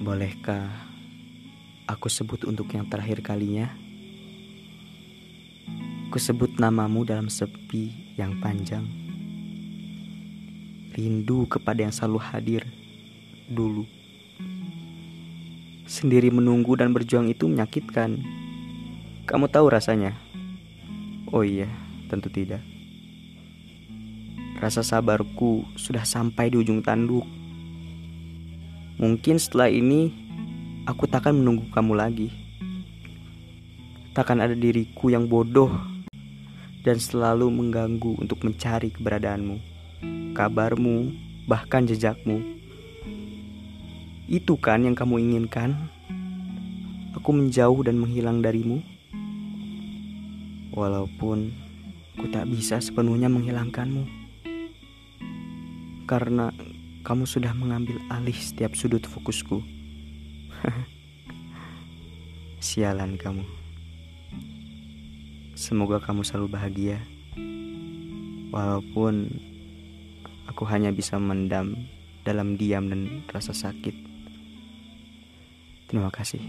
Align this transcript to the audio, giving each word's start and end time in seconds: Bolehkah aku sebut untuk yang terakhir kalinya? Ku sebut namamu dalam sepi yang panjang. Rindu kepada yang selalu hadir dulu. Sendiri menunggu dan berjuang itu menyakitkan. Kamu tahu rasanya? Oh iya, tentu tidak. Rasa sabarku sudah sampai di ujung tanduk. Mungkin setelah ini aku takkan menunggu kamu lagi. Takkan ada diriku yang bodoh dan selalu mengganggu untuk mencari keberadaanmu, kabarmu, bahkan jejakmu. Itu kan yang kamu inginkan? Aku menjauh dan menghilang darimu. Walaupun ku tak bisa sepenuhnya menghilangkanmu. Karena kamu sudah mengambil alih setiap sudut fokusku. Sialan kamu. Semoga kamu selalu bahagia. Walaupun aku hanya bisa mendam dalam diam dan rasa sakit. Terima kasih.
Bolehkah 0.00 0.64
aku 1.84 2.08
sebut 2.08 2.48
untuk 2.48 2.72
yang 2.72 2.88
terakhir 2.88 3.20
kalinya? 3.20 3.68
Ku 6.08 6.16
sebut 6.16 6.56
namamu 6.56 7.04
dalam 7.04 7.28
sepi 7.28 8.16
yang 8.16 8.40
panjang. 8.40 8.88
Rindu 10.96 11.44
kepada 11.52 11.84
yang 11.84 11.92
selalu 11.92 12.16
hadir 12.16 12.64
dulu. 13.44 13.84
Sendiri 15.84 16.32
menunggu 16.32 16.80
dan 16.80 16.96
berjuang 16.96 17.28
itu 17.28 17.44
menyakitkan. 17.44 18.24
Kamu 19.28 19.52
tahu 19.52 19.68
rasanya? 19.68 20.16
Oh 21.28 21.44
iya, 21.44 21.68
tentu 22.08 22.32
tidak. 22.32 22.64
Rasa 24.64 24.80
sabarku 24.80 25.68
sudah 25.76 26.08
sampai 26.08 26.48
di 26.48 26.56
ujung 26.56 26.80
tanduk. 26.80 27.39
Mungkin 29.00 29.40
setelah 29.40 29.72
ini 29.72 30.12
aku 30.84 31.08
takkan 31.08 31.32
menunggu 31.32 31.72
kamu 31.72 31.96
lagi. 31.96 32.28
Takkan 34.12 34.44
ada 34.44 34.52
diriku 34.52 35.08
yang 35.08 35.24
bodoh 35.24 35.72
dan 36.84 37.00
selalu 37.00 37.48
mengganggu 37.48 38.20
untuk 38.20 38.44
mencari 38.44 38.92
keberadaanmu, 38.92 39.56
kabarmu, 40.36 41.16
bahkan 41.48 41.88
jejakmu. 41.88 42.44
Itu 44.28 44.60
kan 44.60 44.84
yang 44.84 44.92
kamu 44.92 45.16
inginkan? 45.32 45.80
Aku 47.16 47.32
menjauh 47.32 47.80
dan 47.80 47.96
menghilang 47.96 48.44
darimu. 48.44 48.84
Walaupun 50.76 51.48
ku 52.20 52.28
tak 52.28 52.52
bisa 52.52 52.76
sepenuhnya 52.84 53.32
menghilangkanmu. 53.32 54.04
Karena 56.04 56.52
kamu 57.00 57.24
sudah 57.24 57.56
mengambil 57.56 57.96
alih 58.12 58.36
setiap 58.36 58.76
sudut 58.76 59.04
fokusku. 59.08 59.64
Sialan 62.60 63.16
kamu. 63.16 63.44
Semoga 65.56 66.00
kamu 66.00 66.24
selalu 66.24 66.48
bahagia. 66.52 66.98
Walaupun 68.52 69.32
aku 70.48 70.62
hanya 70.68 70.92
bisa 70.92 71.16
mendam 71.16 71.88
dalam 72.24 72.60
diam 72.60 72.92
dan 72.92 73.24
rasa 73.32 73.56
sakit. 73.56 73.96
Terima 75.88 76.12
kasih. 76.12 76.42